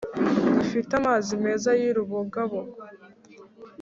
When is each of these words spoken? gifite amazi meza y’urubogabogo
gifite 0.57 0.91
amazi 0.99 1.31
meza 1.45 1.69
y’urubogabogo 1.81 2.75